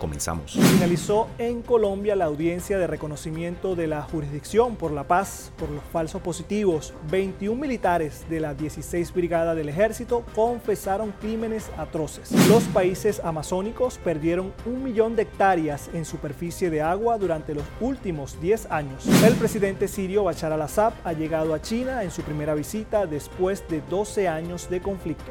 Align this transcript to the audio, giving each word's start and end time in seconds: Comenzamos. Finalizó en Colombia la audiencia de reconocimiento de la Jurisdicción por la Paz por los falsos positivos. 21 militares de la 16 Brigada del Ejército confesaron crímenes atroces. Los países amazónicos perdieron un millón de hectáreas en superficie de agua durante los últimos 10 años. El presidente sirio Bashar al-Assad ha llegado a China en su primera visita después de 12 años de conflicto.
Comenzamos. 0.00 0.52
Finalizó 0.52 1.28
en 1.38 1.60
Colombia 1.60 2.16
la 2.16 2.24
audiencia 2.24 2.78
de 2.78 2.86
reconocimiento 2.86 3.76
de 3.76 3.86
la 3.86 4.02
Jurisdicción 4.02 4.76
por 4.76 4.92
la 4.92 5.04
Paz 5.04 5.52
por 5.58 5.70
los 5.70 5.84
falsos 5.92 6.22
positivos. 6.22 6.94
21 7.10 7.60
militares 7.60 8.24
de 8.30 8.40
la 8.40 8.54
16 8.54 9.12
Brigada 9.12 9.54
del 9.54 9.68
Ejército 9.68 10.24
confesaron 10.34 11.12
crímenes 11.20 11.70
atroces. 11.76 12.32
Los 12.48 12.64
países 12.64 13.20
amazónicos 13.22 13.98
perdieron 13.98 14.52
un 14.64 14.82
millón 14.82 15.16
de 15.16 15.22
hectáreas 15.22 15.90
en 15.92 16.06
superficie 16.06 16.70
de 16.70 16.80
agua 16.80 17.18
durante 17.18 17.54
los 17.54 17.64
últimos 17.80 18.40
10 18.40 18.70
años. 18.70 19.06
El 19.22 19.34
presidente 19.34 19.86
sirio 19.86 20.24
Bashar 20.24 20.52
al-Assad 20.52 20.94
ha 21.04 21.12
llegado 21.12 21.52
a 21.52 21.60
China 21.60 22.02
en 22.02 22.10
su 22.10 22.22
primera 22.22 22.54
visita 22.54 23.06
después 23.06 23.62
de 23.68 23.82
12 23.82 24.28
años 24.28 24.70
de 24.70 24.80
conflicto. 24.80 25.30